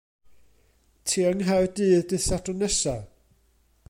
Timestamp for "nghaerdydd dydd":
1.43-2.25